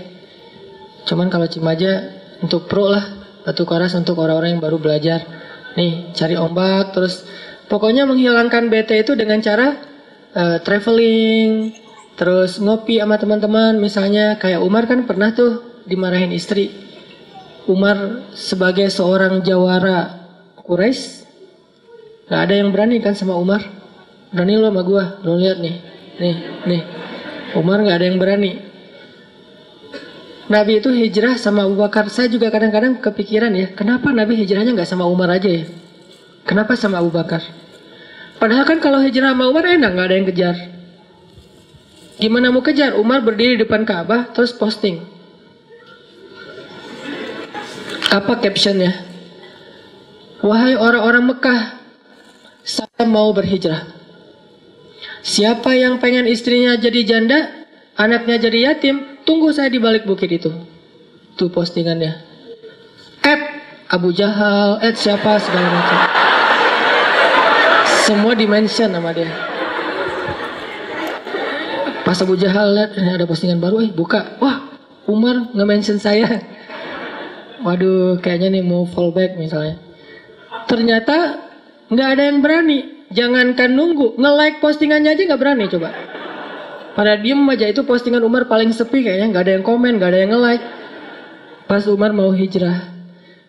Cuman 1.02 1.26
kalau 1.26 1.50
Cimaja 1.50 2.14
untuk 2.38 2.70
pro 2.70 2.94
lah, 2.94 3.02
Batu 3.42 3.66
Karas 3.66 3.98
untuk 3.98 4.22
orang-orang 4.22 4.54
yang 4.54 4.62
baru 4.62 4.78
belajar. 4.78 5.26
Nih, 5.74 6.14
cari 6.14 6.38
ombak 6.38 6.94
terus 6.94 7.26
pokoknya 7.66 8.06
menghilangkan 8.06 8.70
BT 8.70 9.02
itu 9.02 9.12
dengan 9.18 9.42
cara 9.42 9.76
uh, 10.32 10.58
traveling, 10.62 11.74
terus 12.14 12.62
ngopi 12.62 13.02
sama 13.02 13.20
teman-teman 13.20 13.76
misalnya 13.76 14.40
kayak 14.40 14.64
Umar 14.64 14.88
kan 14.88 15.04
pernah 15.04 15.34
tuh 15.34 15.82
dimarahin 15.90 16.30
istri. 16.30 16.70
Umar 17.66 18.30
sebagai 18.32 18.86
seorang 18.94 19.42
jawara 19.42 20.15
Quraisy 20.66 21.24
Gak 22.26 22.40
ada 22.50 22.54
yang 22.58 22.74
berani 22.74 22.98
kan 22.98 23.14
sama 23.14 23.38
Umar 23.38 23.62
Berani 24.34 24.58
lo 24.58 24.68
sama 24.68 24.82
gue 24.82 25.04
Lo 25.22 25.38
lihat 25.38 25.62
nih 25.62 25.96
Nih, 26.16 26.36
nih. 26.64 26.82
Umar 27.56 27.84
nggak 27.84 27.96
ada 28.00 28.06
yang 28.08 28.18
berani. 28.20 28.52
Nabi 30.46 30.78
itu 30.80 30.88
hijrah 30.92 31.36
sama 31.36 31.68
Abu 31.68 31.76
Bakar. 31.76 32.08
Saya 32.08 32.32
juga 32.32 32.48
kadang-kadang 32.48 32.98
kepikiran 33.02 33.52
ya, 33.52 33.72
kenapa 33.76 34.12
Nabi 34.14 34.38
hijrahnya 34.40 34.72
nggak 34.72 34.88
sama 34.88 35.04
Umar 35.04 35.28
aja 35.32 35.48
ya? 35.48 35.64
Kenapa 36.46 36.78
sama 36.78 37.02
Abu 37.02 37.12
Bakar? 37.12 37.42
Padahal 38.40 38.64
kan 38.64 38.78
kalau 38.78 39.02
hijrah 39.02 39.34
sama 39.36 39.50
Umar 39.50 39.68
enak, 39.68 39.90
nggak 39.92 40.06
ada 40.06 40.16
yang 40.16 40.28
kejar. 40.28 40.56
Gimana 42.16 42.48
mau 42.48 42.64
kejar? 42.64 42.96
Umar 42.96 43.20
berdiri 43.20 43.60
di 43.60 43.68
depan 43.68 43.84
Ka'bah 43.84 44.32
terus 44.32 44.56
posting. 44.56 45.04
Apa 48.08 48.40
captionnya? 48.40 48.94
Wahai 50.44 50.76
orang-orang 50.76 51.24
Mekah, 51.32 51.60
saya 52.60 53.04
mau 53.08 53.32
berhijrah. 53.32 53.88
Siapa 55.26 55.74
yang 55.74 55.98
pengen 55.98 56.28
istrinya 56.28 56.76
jadi 56.76 57.02
janda, 57.02 57.66
anaknya 57.98 58.36
jadi 58.38 58.58
yatim, 58.72 59.22
tunggu 59.26 59.50
saya 59.50 59.72
di 59.72 59.80
balik 59.80 60.04
bukit 60.04 60.30
itu. 60.30 60.52
Tuh 61.34 61.50
postingannya. 61.50 62.20
At 63.26 63.40
Abu 63.90 64.14
Jahal, 64.14 64.78
at 64.78 64.94
siapa 64.94 65.40
segala 65.42 65.68
macam. 65.72 65.98
Semua 68.06 68.32
dimention 68.38 68.92
sama 68.92 69.10
dia. 69.10 69.30
Pas 72.06 72.22
Abu 72.22 72.38
Jahal 72.38 72.70
lihat 72.70 72.94
ini 72.94 73.10
ada 73.10 73.26
postingan 73.26 73.58
baru, 73.58 73.82
eh 73.82 73.90
buka. 73.90 74.38
Wah, 74.38 74.78
Umar 75.10 75.50
nge-mention 75.50 75.98
saya. 75.98 76.38
Waduh, 77.66 78.22
kayaknya 78.22 78.58
nih 78.58 78.62
mau 78.62 78.86
fallback 78.86 79.34
misalnya. 79.34 79.85
Ternyata 80.66 81.16
nggak 81.90 82.08
ada 82.18 82.22
yang 82.26 82.38
berani 82.42 83.06
jangankan 83.14 83.70
nunggu, 83.70 84.18
nge-like 84.18 84.58
postingannya 84.58 85.14
aja 85.14 85.22
nggak 85.30 85.40
berani 85.40 85.64
coba. 85.70 85.90
Pada 86.96 87.20
diem 87.20 87.38
aja 87.52 87.68
itu 87.68 87.84
postingan 87.84 88.24
Umar 88.24 88.48
paling 88.50 88.72
sepi 88.72 89.04
kayaknya 89.04 89.30
nggak 89.30 89.44
ada 89.46 89.52
yang 89.60 89.64
komen, 89.66 90.00
nggak 90.00 90.10
ada 90.10 90.18
yang 90.26 90.30
nge-like. 90.34 90.64
Pas 91.66 91.82
Umar 91.90 92.14
mau 92.14 92.30
hijrah, 92.30 92.94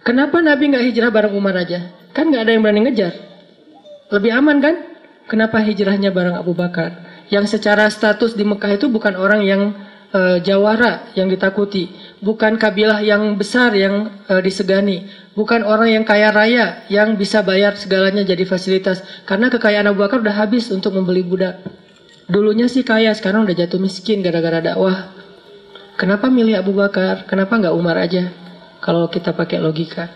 kenapa 0.02 0.42
Nabi 0.42 0.74
nggak 0.74 0.86
hijrah 0.94 1.10
bareng 1.14 1.34
Umar 1.38 1.58
aja? 1.58 1.94
Kan 2.14 2.34
nggak 2.34 2.44
ada 2.50 2.52
yang 2.54 2.62
berani 2.66 2.82
ngejar. 2.90 3.14
Lebih 4.10 4.32
aman 4.34 4.58
kan? 4.58 4.76
Kenapa 5.28 5.60
hijrahnya 5.62 6.10
bareng 6.10 6.38
Abu 6.40 6.56
Bakar? 6.58 7.04
Yang 7.28 7.60
secara 7.60 7.92
status 7.92 8.34
di 8.34 8.48
Mekah 8.48 8.80
itu 8.80 8.88
bukan 8.88 9.20
orang 9.20 9.44
yang 9.44 9.76
uh, 10.14 10.38
jawara 10.40 11.12
yang 11.18 11.28
ditakuti, 11.28 11.92
bukan 12.24 12.56
kabilah 12.56 13.04
yang 13.04 13.36
besar 13.36 13.74
yang 13.74 14.12
uh, 14.28 14.40
disegani, 14.40 15.10
bukan 15.36 15.64
orang 15.66 15.96
yang 15.96 16.04
kaya 16.08 16.32
raya 16.32 16.86
yang 16.88 17.18
bisa 17.20 17.44
bayar 17.44 17.76
segalanya 17.76 18.24
jadi 18.24 18.44
fasilitas. 18.48 19.04
Karena 19.28 19.52
kekayaan 19.52 19.90
Abu 19.90 20.04
Bakar 20.04 20.24
udah 20.24 20.36
habis 20.36 20.70
untuk 20.72 20.96
membeli 20.96 21.24
budak. 21.24 21.60
Dulunya 22.28 22.68
sih 22.68 22.84
kaya, 22.84 23.16
sekarang 23.16 23.48
udah 23.48 23.56
jatuh 23.56 23.80
miskin 23.80 24.20
gara-gara 24.20 24.60
dakwah. 24.60 25.16
Kenapa 25.98 26.30
milih 26.30 26.60
Abu 26.60 26.76
Bakar? 26.76 27.26
Kenapa 27.26 27.58
nggak 27.58 27.74
Umar 27.74 27.98
aja? 27.98 28.30
Kalau 28.84 29.10
kita 29.10 29.34
pakai 29.34 29.58
logika. 29.58 30.12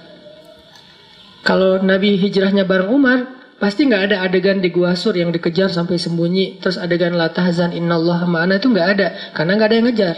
Kalau 1.42 1.82
Nabi 1.82 2.22
hijrahnya 2.22 2.70
bareng 2.70 2.94
Umar, 2.94 3.41
pasti 3.62 3.86
nggak 3.86 4.10
ada 4.10 4.18
adegan 4.26 4.58
di 4.58 4.74
Gua 4.74 4.98
Sur 4.98 5.14
yang 5.14 5.30
dikejar 5.30 5.70
sampai 5.70 6.02
sembunyi. 6.02 6.58
Terus 6.58 6.82
adegan 6.82 7.14
la 7.14 7.30
tahzan 7.30 7.78
innallah 7.78 8.26
ma'ana 8.26 8.58
itu 8.58 8.74
nggak 8.74 8.88
ada. 8.98 9.08
Karena 9.38 9.52
nggak 9.54 9.70
ada 9.70 9.76
yang 9.78 9.88
ngejar. 9.88 10.18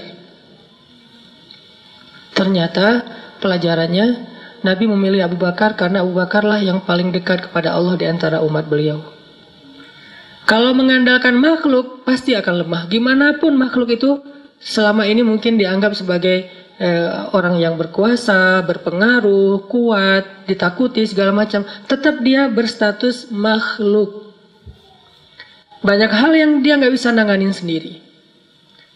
Ternyata 2.33 2.87
pelajarannya 3.43 4.05
Nabi 4.63 4.87
memilih 4.87 5.27
Abu 5.27 5.35
Bakar 5.35 5.75
karena 5.75 6.01
Abu 6.01 6.15
Bakarlah 6.15 6.63
yang 6.63 6.87
paling 6.87 7.11
dekat 7.11 7.51
kepada 7.51 7.75
Allah 7.75 7.99
di 7.99 8.07
antara 8.07 8.39
umat 8.39 8.71
beliau. 8.71 9.03
Kalau 10.47 10.75
mengandalkan 10.75 11.35
makhluk, 11.39 12.03
pasti 12.03 12.35
akan 12.35 12.63
lemah. 12.63 12.87
Gimana 12.87 13.39
pun 13.39 13.55
makhluk 13.55 13.95
itu 13.95 14.23
selama 14.59 15.03
ini 15.07 15.23
mungkin 15.23 15.59
dianggap 15.59 15.95
sebagai 15.95 16.47
eh, 16.83 17.09
orang 17.31 17.55
yang 17.63 17.79
berkuasa, 17.79 18.59
berpengaruh, 18.67 19.63
kuat, 19.71 20.43
ditakuti, 20.43 21.07
segala 21.07 21.31
macam. 21.31 21.63
Tetap 21.87 22.19
dia 22.19 22.51
berstatus 22.51 23.31
makhluk. 23.31 24.35
Banyak 25.79 26.11
hal 26.11 26.31
yang 26.35 26.51
dia 26.59 26.75
nggak 26.75 26.91
bisa 26.91 27.15
nanganin 27.15 27.55
sendiri. 27.55 28.03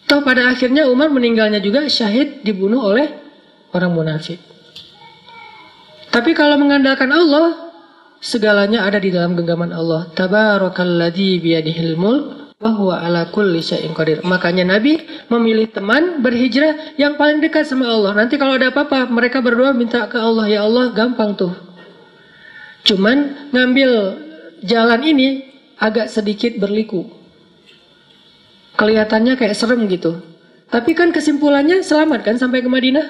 Toh 0.07 0.23
pada 0.23 0.51
akhirnya 0.51 0.87
Umar 0.87 1.11
meninggalnya 1.11 1.59
juga 1.59 1.83
syahid 1.91 2.43
dibunuh 2.43 2.79
oleh 2.79 3.11
orang 3.75 3.91
munafik. 3.91 4.39
Tapi 6.07 6.31
kalau 6.31 6.55
mengandalkan 6.55 7.11
Allah, 7.11 7.75
segalanya 8.23 8.87
ada 8.87 9.03
di 9.03 9.11
dalam 9.11 9.35
genggaman 9.35 9.75
Allah. 9.75 10.07
Tabarakalladzi 10.15 11.43
biyadihil 11.43 11.99
mulk 11.99 12.46
wa 12.57 12.73
huwa 12.73 12.95
ala 13.05 13.29
kulli 13.29 13.61
syai'in 13.61 13.93
qadir. 13.93 14.25
Makanya 14.25 14.65
Nabi 14.65 14.97
memilih 15.29 15.69
teman 15.69 16.25
berhijrah 16.25 16.97
yang 16.97 17.13
paling 17.13 17.37
dekat 17.37 17.69
sama 17.69 17.85
Allah. 17.85 18.17
Nanti 18.17 18.41
kalau 18.41 18.57
ada 18.57 18.73
apa-apa, 18.73 19.05
mereka 19.13 19.45
berdua 19.45 19.77
minta 19.77 20.09
ke 20.09 20.17
Allah, 20.17 20.45
ya 20.49 20.65
Allah, 20.65 20.89
gampang 20.89 21.37
tuh. 21.37 21.53
Cuman 22.81 23.49
ngambil 23.53 23.89
jalan 24.65 25.01
ini 25.05 25.27
agak 25.77 26.09
sedikit 26.09 26.57
berliku. 26.57 27.05
Kelihatannya 28.77 29.37
kayak 29.37 29.57
serem 29.57 29.85
gitu. 29.89 30.21
Tapi 30.67 30.97
kan 30.97 31.13
kesimpulannya 31.13 31.85
selamat 31.85 32.25
kan 32.25 32.35
sampai 32.41 32.65
ke 32.65 32.69
Madinah? 32.69 33.05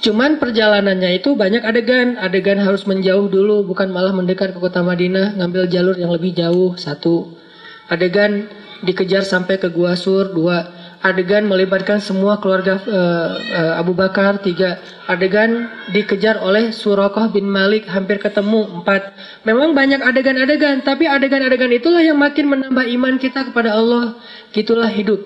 Cuman 0.00 0.40
perjalanannya 0.40 1.20
itu 1.20 1.36
banyak 1.36 1.60
adegan. 1.60 2.16
Adegan 2.16 2.56
harus 2.60 2.88
menjauh 2.88 3.28
dulu, 3.28 3.68
bukan 3.68 3.92
malah 3.92 4.16
mendekat 4.16 4.56
ke 4.56 4.58
kota 4.60 4.80
Madinah, 4.80 5.36
ngambil 5.36 5.68
jalur 5.68 5.96
yang 5.96 6.12
lebih 6.12 6.32
jauh, 6.32 6.76
satu. 6.80 7.39
Adegan 7.90 8.46
dikejar 8.86 9.26
sampai 9.26 9.58
ke 9.58 9.68
Gua 9.68 9.98
Sur, 9.98 10.30
dua. 10.30 10.78
Adegan 11.00 11.48
melibatkan 11.48 11.96
semua 11.96 12.36
keluarga 12.44 12.76
uh, 12.84 13.32
uh, 13.40 13.74
Abu 13.80 13.96
Bakar, 13.96 14.36
tiga. 14.44 14.78
Adegan 15.08 15.72
dikejar 15.96 16.44
oleh 16.44 16.76
Surakoh 16.76 17.32
bin 17.32 17.48
Malik, 17.48 17.88
hampir 17.88 18.20
ketemu, 18.20 18.68
empat. 18.80 19.16
Memang 19.48 19.72
banyak 19.72 20.04
adegan-adegan, 20.04 20.84
tapi 20.84 21.08
adegan-adegan 21.08 21.72
itulah 21.72 22.04
yang 22.04 22.20
makin 22.20 22.52
menambah 22.52 22.84
iman 22.84 23.16
kita 23.16 23.48
kepada 23.48 23.80
Allah. 23.80 24.20
Gitulah 24.52 24.92
hidup. 24.92 25.24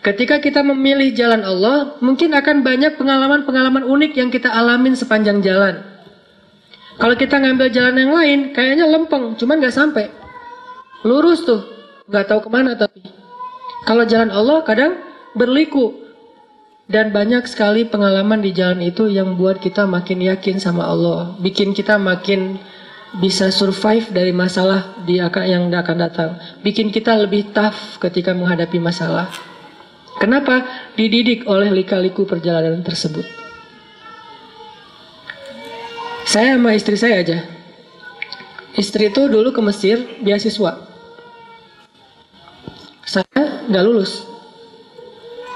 Ketika 0.00 0.40
kita 0.40 0.64
memilih 0.64 1.12
jalan 1.12 1.44
Allah, 1.44 2.00
mungkin 2.00 2.32
akan 2.32 2.64
banyak 2.64 2.96
pengalaman-pengalaman 2.96 3.84
unik 3.84 4.12
yang 4.16 4.32
kita 4.32 4.48
alamin 4.48 4.96
sepanjang 4.96 5.44
jalan. 5.44 5.84
Kalau 6.96 7.12
kita 7.20 7.36
ngambil 7.36 7.68
jalan 7.68 8.00
yang 8.00 8.12
lain, 8.16 8.38
kayaknya 8.56 8.88
lempeng, 8.88 9.36
cuman 9.36 9.60
nggak 9.60 9.76
sampai. 9.76 10.08
Lurus 11.04 11.44
tuh, 11.44 11.75
nggak 12.06 12.26
tahu 12.26 12.40
ke 12.46 12.50
mana 12.50 12.78
tapi. 12.78 13.02
Kalau 13.86 14.02
jalan 14.06 14.30
Allah 14.34 14.62
kadang 14.66 14.98
berliku. 15.36 16.06
Dan 16.86 17.10
banyak 17.10 17.50
sekali 17.50 17.82
pengalaman 17.82 18.38
di 18.38 18.54
jalan 18.54 18.78
itu 18.78 19.10
yang 19.10 19.34
buat 19.34 19.58
kita 19.58 19.90
makin 19.90 20.22
yakin 20.22 20.62
sama 20.62 20.86
Allah. 20.86 21.34
Bikin 21.42 21.74
kita 21.74 21.98
makin 21.98 22.62
bisa 23.18 23.50
survive 23.50 24.06
dari 24.14 24.30
masalah 24.30 25.02
di 25.02 25.18
yang 25.18 25.66
akan 25.66 25.96
datang. 25.98 26.38
Bikin 26.62 26.94
kita 26.94 27.18
lebih 27.18 27.50
tough 27.50 27.98
ketika 27.98 28.30
menghadapi 28.30 28.78
masalah. 28.78 29.26
Kenapa? 30.22 30.62
Dididik 30.94 31.50
oleh 31.50 31.74
lika-liku 31.74 32.22
perjalanan 32.22 32.86
tersebut. 32.86 33.26
Saya 36.22 36.54
sama 36.54 36.70
istri 36.74 36.94
saya 36.94 37.18
aja. 37.18 37.38
Istri 38.78 39.10
itu 39.10 39.26
dulu 39.26 39.50
ke 39.50 39.58
Mesir 39.58 40.22
beasiswa. 40.22 40.95
Saya 43.06 43.24
nggak 43.70 43.84
lulus. 43.86 44.26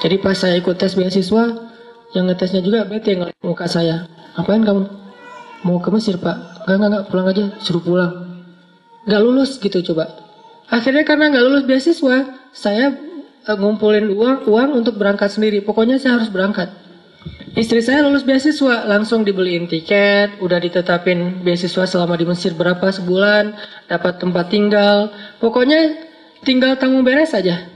Jadi 0.01 0.17
pas 0.23 0.39
saya 0.39 0.57
ikut 0.57 0.79
tes 0.81 0.97
beasiswa, 0.97 1.45
yang 2.17 2.25
ngetesnya 2.31 2.63
juga 2.65 2.87
bete 2.87 3.13
ngeliat 3.19 3.37
muka 3.43 3.67
saya. 3.69 4.07
Ngapain 4.39 4.63
kamu? 4.65 4.83
Mau 5.67 5.77
ke 5.83 5.91
Mesir 5.93 6.17
pak? 6.17 6.65
Enggak, 6.65 6.89
enggak, 6.89 7.05
pulang 7.13 7.27
aja, 7.29 7.45
suruh 7.61 7.83
pulang. 7.85 8.13
Nggak 9.05 9.21
lulus 9.21 9.61
gitu 9.61 9.85
coba. 9.93 10.09
Akhirnya 10.71 11.05
karena 11.05 11.29
nggak 11.29 11.45
lulus 11.45 11.65
beasiswa, 11.67 12.17
saya 12.55 12.97
uh, 13.45 13.57
ngumpulin 13.59 14.09
uang 14.09 14.49
uang 14.49 14.69
untuk 14.81 14.97
berangkat 14.97 15.35
sendiri. 15.35 15.61
Pokoknya 15.61 16.01
saya 16.01 16.17
harus 16.17 16.33
berangkat. 16.33 16.71
Istri 17.51 17.83
saya 17.83 18.07
lulus 18.07 18.23
beasiswa, 18.23 18.87
langsung 18.87 19.27
dibeliin 19.27 19.67
tiket, 19.67 20.39
udah 20.39 20.63
ditetapin 20.63 21.43
beasiswa 21.43 21.85
selama 21.85 22.15
di 22.15 22.25
Mesir 22.25 22.55
berapa 22.55 22.89
sebulan, 22.89 23.53
dapat 23.91 24.23
tempat 24.23 24.49
tinggal. 24.49 25.11
Pokoknya 25.43 26.10
tinggal 26.45 26.77
tanggung 26.77 27.05
beres 27.05 27.33
saja. 27.33 27.69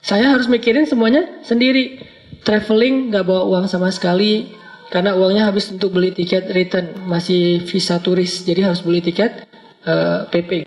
Saya 0.00 0.30
harus 0.30 0.46
mikirin 0.46 0.86
semuanya 0.86 1.26
sendiri. 1.42 1.98
Traveling 2.46 3.10
nggak 3.10 3.26
bawa 3.26 3.42
uang 3.50 3.66
sama 3.66 3.90
sekali, 3.90 4.54
karena 4.94 5.18
uangnya 5.18 5.50
habis 5.50 5.66
untuk 5.74 5.98
beli 5.98 6.14
tiket 6.14 6.46
return, 6.54 6.94
masih 7.10 7.66
visa 7.66 7.98
turis, 7.98 8.46
jadi 8.46 8.70
harus 8.70 8.86
beli 8.86 9.02
tiket 9.02 9.50
uh, 9.82 10.30
eh, 10.30 10.30
PP. 10.30 10.62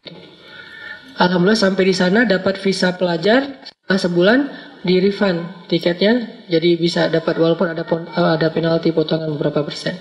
Alhamdulillah 1.15 1.55
sampai 1.55 1.87
di 1.87 1.95
sana 1.95 2.27
dapat 2.27 2.59
visa 2.59 2.91
pelajar, 2.99 3.63
sebulan 3.87 4.51
di 4.83 5.03
refund 5.03 5.67
tiketnya 5.67 6.47
jadi 6.47 6.79
bisa 6.79 7.11
dapat 7.11 7.35
walaupun 7.35 7.71
ada 7.71 7.83
eh, 7.87 8.31
ada 8.39 8.47
penalti 8.51 8.91
potongan 8.91 9.31
beberapa 9.35 9.63
persen. 9.63 9.95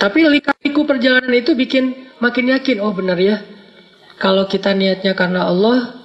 Tapi 0.00 0.24
lika-liku 0.26 0.82
perjalanan 0.82 1.30
itu 1.30 1.54
bikin 1.54 2.16
makin 2.18 2.50
yakin, 2.50 2.82
oh 2.82 2.90
benar 2.90 3.20
ya. 3.20 3.38
Kalau 4.22 4.46
kita 4.46 4.70
niatnya 4.70 5.18
karena 5.18 5.50
Allah, 5.50 5.98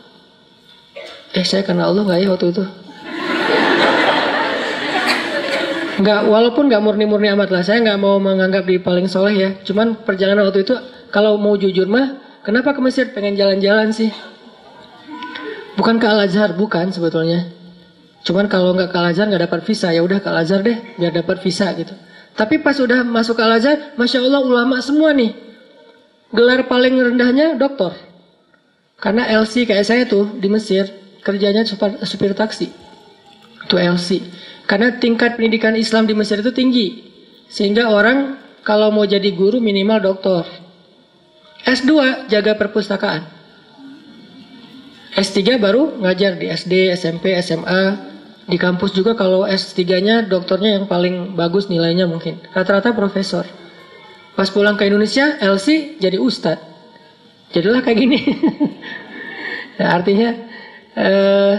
eh 1.37 1.45
saya 1.45 1.61
karena 1.61 1.85
Allah 1.85 2.01
nggak 2.01 2.17
ya 2.17 2.27
waktu 2.33 2.49
itu? 2.49 2.65
Nggak, 6.01 6.19
walaupun 6.25 6.65
nggak 6.65 6.81
murni-murni 6.81 7.29
amat 7.37 7.53
lah. 7.53 7.61
Saya 7.61 7.77
nggak 7.85 7.99
mau 8.01 8.17
menganggap 8.17 8.65
di 8.65 8.81
paling 8.81 9.05
soleh 9.05 9.37
ya. 9.37 9.49
Cuman 9.61 10.01
perjalanan 10.01 10.49
waktu 10.49 10.65
itu, 10.65 10.73
kalau 11.13 11.37
mau 11.37 11.53
jujur 11.61 11.85
mah, 11.85 12.41
kenapa 12.41 12.73
ke 12.73 12.81
Mesir 12.81 13.13
pengen 13.13 13.37
jalan-jalan 13.37 13.93
sih? 13.93 14.09
Bukan 15.77 16.01
ke 16.01 16.09
Al 16.09 16.25
Azhar, 16.25 16.57
bukan 16.57 16.89
sebetulnya. 16.89 17.53
Cuman 18.25 18.49
kalau 18.49 18.73
nggak 18.73 18.89
ke 18.93 18.97
Al 18.97 19.13
Azhar 19.13 19.29
nggak 19.29 19.45
dapat 19.45 19.61
visa, 19.61 19.93
ya 19.93 20.01
udah 20.01 20.17
ke 20.21 20.27
Al 20.29 20.41
Azhar 20.41 20.65
deh, 20.65 20.77
biar 20.97 21.13
dapat 21.13 21.37
visa 21.37 21.69
gitu. 21.77 21.93
Tapi 22.33 22.65
pas 22.65 22.77
udah 22.81 23.05
masuk 23.05 23.37
ke 23.37 23.45
Al 23.45 23.61
Azhar, 23.61 23.77
masya 23.93 24.25
Allah 24.25 24.41
ulama 24.41 24.81
semua 24.81 25.13
nih. 25.13 25.46
Gelar 26.31 26.67
paling 26.67 26.99
rendahnya 26.99 27.55
doktor. 27.55 27.95
Karena 28.99 29.29
LC 29.29 29.63
kayak 29.63 29.85
saya 29.87 30.03
tuh 30.09 30.35
di 30.35 30.49
Mesir 30.51 30.89
kerjanya 31.23 31.63
supir, 31.63 31.95
supir 32.03 32.31
taksi. 32.35 32.67
Itu 33.63 33.75
LC. 33.79 34.25
Karena 34.67 34.95
tingkat 34.99 35.39
pendidikan 35.39 35.77
Islam 35.79 36.03
di 36.03 36.17
Mesir 36.17 36.43
itu 36.43 36.51
tinggi. 36.51 37.07
Sehingga 37.47 37.87
orang 37.87 38.35
kalau 38.67 38.91
mau 38.91 39.07
jadi 39.07 39.31
guru 39.31 39.63
minimal 39.63 40.03
doktor. 40.03 40.43
S2 41.63 42.27
jaga 42.27 42.59
perpustakaan. 42.59 43.23
S3 45.15 45.57
baru 45.57 45.97
ngajar 46.03 46.35
di 46.35 46.51
SD, 46.51 46.91
SMP, 46.95 47.35
SMA. 47.39 48.11
Di 48.47 48.55
kampus 48.55 48.95
juga 48.95 49.15
kalau 49.15 49.43
S3-nya 49.43 50.27
dokternya 50.27 50.79
yang 50.79 50.85
paling 50.87 51.35
bagus 51.35 51.67
nilainya 51.67 52.07
mungkin. 52.07 52.39
Rata-rata 52.55 52.95
profesor. 52.95 53.43
Pas 54.37 54.53
pulang 54.53 54.77
ke 54.77 54.85
Indonesia, 54.85 55.41
LC 55.41 55.97
jadi 55.97 56.21
ustadz. 56.21 56.61
Jadilah 57.57 57.81
kayak 57.81 57.97
gini. 57.97 58.21
nah, 59.81 59.97
artinya 59.97 60.29
eh, 60.93 61.53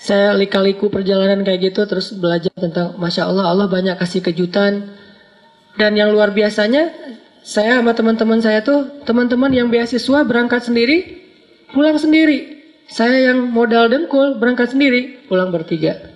saya 0.00 0.32
lika-liku 0.32 0.88
perjalanan 0.88 1.44
kayak 1.44 1.68
gitu 1.68 1.84
terus 1.84 2.16
belajar 2.16 2.48
tentang 2.56 2.96
Masya 2.96 3.28
Allah, 3.28 3.52
Allah 3.52 3.66
banyak 3.68 4.00
kasih 4.00 4.24
kejutan. 4.24 4.88
Dan 5.76 6.00
yang 6.00 6.08
luar 6.08 6.32
biasanya, 6.32 6.90
saya 7.44 7.76
sama 7.76 7.92
teman-teman 7.92 8.40
saya 8.40 8.64
tuh, 8.64 9.04
teman-teman 9.04 9.52
yang 9.52 9.68
beasiswa 9.68 10.24
berangkat 10.24 10.64
sendiri, 10.64 11.28
pulang 11.76 12.00
sendiri. 12.00 12.56
Saya 12.88 13.30
yang 13.30 13.52
modal 13.52 13.92
dengkul 13.92 14.40
berangkat 14.40 14.72
sendiri, 14.72 15.28
pulang 15.28 15.52
bertiga. 15.52 16.08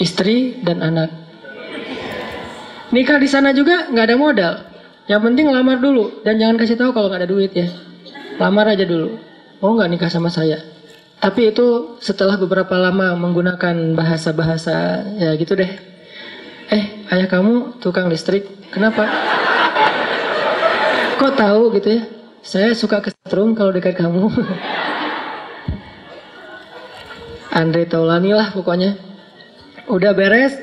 Istri 0.00 0.64
dan 0.64 0.80
anak. 0.80 1.25
Nikah 2.96 3.20
di 3.20 3.28
sana 3.28 3.52
juga 3.52 3.92
nggak 3.92 4.06
ada 4.08 4.16
modal. 4.16 4.54
Yang 5.04 5.20
penting 5.28 5.52
lamar 5.52 5.84
dulu 5.84 6.24
dan 6.24 6.40
jangan 6.40 6.56
kasih 6.56 6.80
tahu 6.80 6.96
kalau 6.96 7.12
nggak 7.12 7.20
ada 7.20 7.28
duit 7.28 7.52
ya. 7.52 7.68
Lamar 8.40 8.72
aja 8.72 8.88
dulu. 8.88 9.20
Mau 9.60 9.76
nggak 9.76 9.90
nikah 9.92 10.08
sama 10.08 10.32
saya? 10.32 10.64
Tapi 11.20 11.52
itu 11.52 12.00
setelah 12.00 12.40
beberapa 12.40 12.72
lama 12.80 13.12
menggunakan 13.20 13.92
bahasa-bahasa 13.92 15.04
ya 15.20 15.36
gitu 15.36 15.52
deh. 15.60 15.68
Eh, 16.72 16.84
ayah 17.12 17.28
kamu 17.28 17.84
tukang 17.84 18.08
listrik. 18.08 18.48
Kenapa? 18.72 19.04
Kok 21.20 21.36
tahu 21.36 21.76
gitu 21.76 22.00
ya? 22.00 22.02
Saya 22.40 22.72
suka 22.72 23.04
kesetrum 23.04 23.52
kalau 23.52 23.76
dekat 23.76 23.92
kamu. 24.00 24.32
Andre 27.60 27.84
Taulani 27.84 28.32
lah 28.32 28.56
pokoknya. 28.56 28.96
Udah 29.84 30.16
beres, 30.16 30.56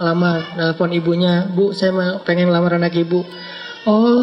lamar. 0.00 0.56
Nelfon 0.56 0.92
ibunya, 0.92 1.48
Bu 1.48 1.72
saya 1.72 2.20
pengen 2.24 2.52
lamar 2.52 2.76
anak 2.76 2.96
ibu. 2.96 3.24
Oh, 3.86 4.22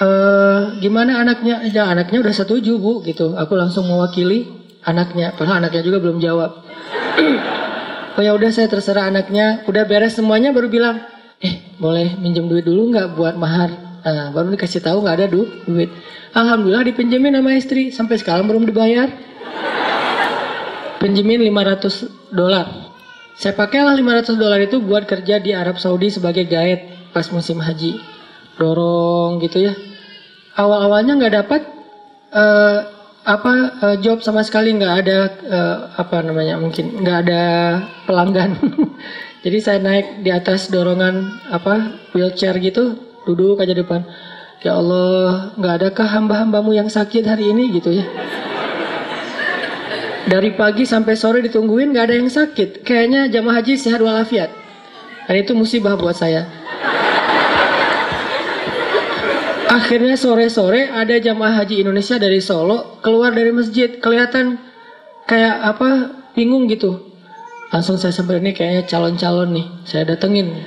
uh, 0.00 0.60
gimana 0.80 1.20
anaknya? 1.20 1.64
Ya 1.68 1.88
anaknya 1.90 2.24
udah 2.24 2.34
setuju 2.34 2.80
Bu 2.80 3.04
gitu. 3.04 3.36
Aku 3.36 3.56
langsung 3.56 3.88
mewakili 3.88 4.48
anaknya. 4.84 5.36
Padahal 5.36 5.64
anaknya 5.64 5.82
juga 5.84 5.98
belum 6.00 6.18
jawab. 6.22 6.64
oh 8.16 8.22
ya 8.22 8.32
udah 8.32 8.50
saya 8.52 8.68
terserah 8.70 9.10
anaknya. 9.12 9.64
Udah 9.68 9.84
beres 9.84 10.16
semuanya 10.16 10.54
baru 10.54 10.72
bilang, 10.72 11.04
eh 11.42 11.76
boleh 11.76 12.16
minjem 12.18 12.48
duit 12.48 12.64
dulu 12.64 12.94
nggak 12.94 13.14
buat 13.14 13.36
mahar? 13.36 13.70
Nah, 14.08 14.32
baru 14.32 14.56
dikasih 14.56 14.80
tahu 14.80 15.04
nggak 15.04 15.16
ada 15.20 15.26
du 15.28 15.44
duit. 15.68 15.92
Alhamdulillah 16.32 16.86
dipinjemin 16.86 17.34
sama 17.34 17.50
istri 17.58 17.92
sampai 17.92 18.16
sekarang 18.16 18.48
belum 18.48 18.64
dibayar. 18.64 19.10
Pinjemin 21.02 21.44
500 21.44 22.32
dolar. 22.32 22.87
Saya 23.38 23.54
pakailah 23.54 23.94
500 23.94 24.34
dolar 24.34 24.58
itu 24.58 24.82
buat 24.82 25.06
kerja 25.06 25.38
di 25.38 25.54
Arab 25.54 25.78
Saudi 25.78 26.10
sebagai 26.10 26.42
guide 26.42 27.14
pas 27.14 27.30
musim 27.30 27.62
haji. 27.62 28.02
Dorong 28.58 29.38
gitu 29.38 29.62
ya. 29.62 29.78
Awal-awalnya 30.58 31.14
nggak 31.22 31.34
dapat 31.38 31.62
uh, 32.34 32.78
apa 33.22 33.54
uh, 33.78 33.96
job 34.02 34.26
sama 34.26 34.42
sekali 34.42 34.74
nggak 34.74 34.94
ada 35.06 35.18
uh, 35.46 35.76
apa 36.02 36.26
namanya 36.26 36.58
mungkin 36.58 36.98
nggak 36.98 37.18
ada 37.30 37.44
pelanggan. 38.10 38.58
Jadi 39.46 39.58
saya 39.62 39.78
naik 39.78 40.26
di 40.26 40.34
atas 40.34 40.66
dorongan 40.66 41.46
apa 41.54 41.94
wheelchair 42.10 42.58
gitu 42.58 42.98
duduk 43.22 43.62
aja 43.62 43.76
depan 43.76 44.02
ya 44.64 44.74
Allah 44.74 45.52
nggak 45.54 45.74
adakah 45.84 46.08
hamba-hambamu 46.08 46.74
yang 46.74 46.88
sakit 46.88 47.22
hari 47.28 47.52
ini 47.52 47.76
gitu 47.76 47.92
ya 47.92 48.06
dari 50.28 50.52
pagi 50.52 50.84
sampai 50.84 51.16
sore 51.16 51.40
ditungguin 51.40 51.96
nggak 51.96 52.04
ada 52.04 52.16
yang 52.20 52.28
sakit 52.28 52.84
kayaknya 52.84 53.32
jamaah 53.32 53.64
haji 53.64 53.80
sehat 53.80 54.04
walafiat 54.04 54.52
Dan 55.28 55.44
itu 55.44 55.52
musibah 55.52 55.92
buat 55.92 56.16
saya. 56.16 56.48
Akhirnya 59.68 60.16
sore-sore 60.16 60.88
ada 60.88 61.20
jamaah 61.20 61.60
haji 61.60 61.84
Indonesia 61.84 62.16
dari 62.16 62.40
Solo 62.40 62.96
keluar 63.04 63.36
dari 63.36 63.52
masjid 63.52 64.00
kelihatan 64.00 64.56
kayak 65.28 65.76
apa 65.76 66.16
bingung 66.32 66.64
gitu. 66.72 67.12
Langsung 67.68 68.00
saya 68.00 68.16
sampai 68.16 68.40
ini 68.40 68.56
kayaknya 68.56 68.88
calon-calon 68.88 69.52
nih 69.52 69.66
saya 69.84 70.08
datengin. 70.08 70.64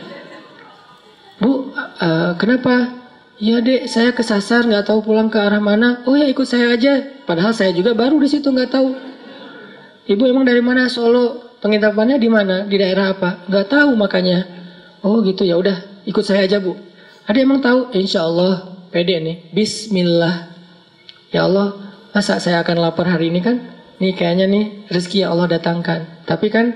Bu, 1.42 1.74
uh, 1.74 2.38
kenapa? 2.38 3.02
Ya 3.42 3.58
dek, 3.58 3.90
saya 3.90 4.14
kesasar 4.14 4.70
nggak 4.70 4.94
tahu 4.94 5.02
pulang 5.02 5.34
ke 5.34 5.42
arah 5.42 5.58
mana. 5.58 6.06
Oh 6.06 6.14
ya 6.14 6.30
ikut 6.30 6.46
saya 6.46 6.78
aja. 6.78 7.02
Padahal 7.26 7.58
saya 7.58 7.74
juga 7.74 7.98
baru 7.98 8.22
di 8.22 8.30
situ 8.30 8.54
nggak 8.54 8.70
tahu. 8.70 9.11
Ibu 10.10 10.24
emang 10.26 10.46
dari 10.48 10.62
mana 10.64 10.90
Solo? 10.90 11.54
Penginapannya 11.62 12.18
di 12.18 12.26
mana? 12.26 12.66
Di 12.66 12.74
daerah 12.78 13.14
apa? 13.14 13.46
Nggak 13.46 13.66
tahu 13.70 13.94
makanya. 13.94 14.50
Oh 15.06 15.22
gitu 15.22 15.46
ya 15.46 15.58
udah 15.62 16.06
ikut 16.10 16.26
saya 16.26 16.50
aja 16.50 16.58
bu. 16.58 16.74
Ada 17.30 17.38
emang 17.46 17.62
tahu? 17.62 17.94
Insya 17.94 18.26
Allah 18.26 18.66
pede 18.90 19.22
nih. 19.22 19.54
Bismillah. 19.54 20.50
Ya 21.30 21.46
Allah, 21.46 21.78
masa 22.12 22.42
saya 22.42 22.66
akan 22.66 22.82
lapar 22.82 23.06
hari 23.08 23.30
ini 23.30 23.46
kan? 23.46 23.62
Nih 24.02 24.18
kayaknya 24.18 24.50
nih 24.50 24.64
rezeki 24.90 25.26
yang 25.26 25.38
Allah 25.38 25.62
datangkan. 25.62 26.26
Tapi 26.26 26.50
kan 26.50 26.74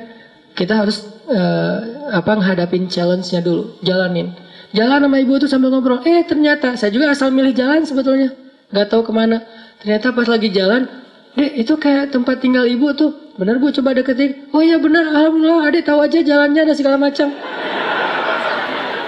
kita 0.54 0.86
harus 0.86 1.04
uh, 1.28 1.78
apa 2.14 2.32
menghadapin 2.38 2.86
challenge-nya 2.86 3.42
dulu, 3.42 3.76
jalanin. 3.82 4.32
Jalan 4.72 5.08
sama 5.08 5.18
ibu 5.18 5.34
tuh 5.42 5.50
sambil 5.50 5.74
ngobrol. 5.74 6.06
Eh 6.06 6.24
ternyata 6.24 6.78
saya 6.78 6.94
juga 6.94 7.12
asal 7.12 7.34
milih 7.34 7.52
jalan 7.58 7.84
sebetulnya, 7.84 8.32
nggak 8.72 8.88
tahu 8.92 9.08
ke 9.08 9.12
mana. 9.12 9.44
Ternyata 9.82 10.16
pas 10.16 10.28
lagi 10.30 10.52
jalan, 10.54 10.88
deh 11.36 11.52
itu 11.60 11.76
kayak 11.76 12.16
tempat 12.16 12.40
tinggal 12.40 12.64
ibu 12.64 12.96
tuh. 12.96 13.12
Bener 13.36 13.60
bu 13.60 13.68
coba 13.76 13.92
deketin. 13.92 14.48
Oh 14.56 14.64
iya 14.64 14.80
benar, 14.80 15.12
alhamdulillah 15.12 15.68
adek 15.68 15.84
tahu 15.84 16.00
aja 16.00 16.24
jalannya 16.24 16.64
dan 16.64 16.76
segala 16.76 16.96
macam. 16.96 17.28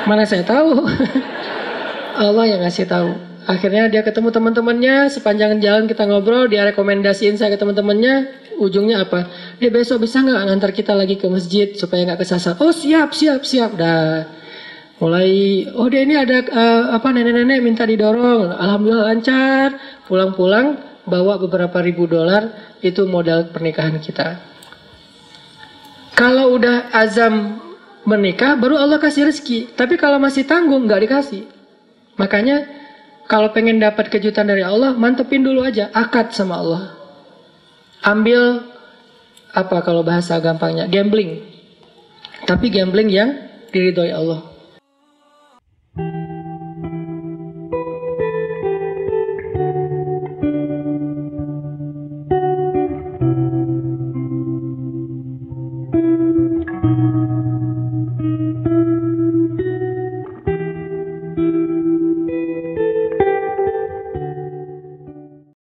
Mana 0.04 0.28
saya 0.28 0.44
tahu. 0.44 0.84
Allah 2.28 2.46
yang 2.50 2.60
ngasih 2.64 2.88
tahu. 2.88 3.16
Akhirnya 3.48 3.88
dia 3.88 4.04
ketemu 4.04 4.28
teman-temannya, 4.36 5.08
sepanjang 5.08 5.64
jalan 5.64 5.88
kita 5.88 6.04
ngobrol, 6.04 6.52
dia 6.52 6.68
rekomendasiin 6.68 7.40
saya 7.40 7.56
ke 7.56 7.60
teman-temannya, 7.64 8.28
ujungnya 8.60 9.08
apa? 9.08 9.32
Dia 9.64 9.72
besok 9.72 10.04
bisa 10.04 10.20
nggak 10.20 10.52
ngantar 10.52 10.72
kita 10.76 10.92
lagi 10.92 11.16
ke 11.16 11.32
masjid 11.32 11.72
supaya 11.72 12.04
nggak 12.04 12.28
kesasar? 12.28 12.60
Oh 12.60 12.76
siap, 12.76 13.16
siap, 13.16 13.48
siap. 13.48 13.80
Dah 13.80 14.28
mulai, 15.00 15.64
oh 15.80 15.88
dia 15.88 16.04
ini 16.04 16.20
ada 16.20 16.44
uh, 16.44 16.84
apa 17.00 17.08
nenek-nenek 17.16 17.64
minta 17.64 17.88
didorong, 17.88 18.52
alhamdulillah 18.52 19.16
lancar. 19.16 19.68
Pulang-pulang 20.12 20.87
bawa 21.08 21.40
beberapa 21.40 21.80
ribu 21.80 22.06
dolar, 22.06 22.76
itu 22.84 23.08
modal 23.08 23.50
pernikahan 23.50 23.98
kita. 23.98 24.38
Kalau 26.14 26.54
udah 26.54 26.92
azam 26.92 27.64
menikah, 28.04 28.60
baru 28.60 28.76
Allah 28.76 29.00
kasih 29.00 29.32
rezeki. 29.32 29.74
Tapi 29.74 29.96
kalau 29.96 30.20
masih 30.20 30.44
tanggung, 30.44 30.84
nggak 30.84 31.08
dikasih. 31.08 31.48
Makanya 32.20 32.66
kalau 33.30 33.54
pengen 33.54 33.80
dapat 33.80 34.12
kejutan 34.12 34.48
dari 34.48 34.64
Allah, 34.64 34.96
mantepin 34.98 35.44
dulu 35.44 35.64
aja 35.64 35.92
akad 35.94 36.34
sama 36.34 36.60
Allah. 36.60 36.84
Ambil 38.02 38.64
apa 39.52 39.78
kalau 39.84 40.02
bahasa 40.02 40.38
gampangnya 40.40 40.88
gambling. 40.88 41.44
Tapi 42.46 42.70
gambling 42.70 43.10
yang 43.10 43.30
diridhoi 43.70 44.12
Allah. 44.14 44.57